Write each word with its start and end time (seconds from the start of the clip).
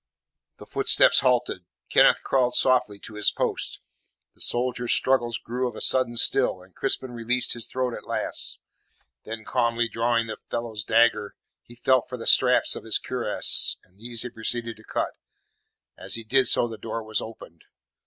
The 0.57 0.65
footsteps 0.65 1.19
halted. 1.19 1.63
Kenneth 1.91 2.23
crawled 2.23 2.55
softly 2.55 2.97
to 3.01 3.13
his 3.13 3.29
post. 3.29 3.81
The 4.33 4.41
soldier's 4.41 4.91
struggles 4.93 5.37
grew 5.37 5.67
of 5.67 5.75
a 5.75 5.79
sudden 5.81 6.15
still, 6.15 6.63
and 6.63 6.73
Crispin 6.75 7.11
released 7.11 7.53
his 7.53 7.67
throat 7.67 7.93
at 7.93 8.07
last. 8.07 8.61
Then 9.25 9.45
calmly 9.45 9.87
drawing 9.87 10.25
the 10.25 10.37
fellow's 10.49 10.83
dagger, 10.83 11.35
he 11.61 11.75
felt 11.75 12.09
for 12.09 12.17
the 12.17 12.25
straps 12.25 12.75
of 12.75 12.83
his 12.83 12.97
cuirass, 12.97 13.77
and 13.83 13.99
these 13.99 14.23
he 14.23 14.29
proceeded 14.31 14.75
to 14.77 14.83
cut. 14.83 15.17
As 15.99 16.15
he 16.15 16.23
did 16.23 16.47
so 16.47 16.67
the 16.67 16.79
door 16.79 17.03
was 17.03 17.21
opened. 17.21 17.65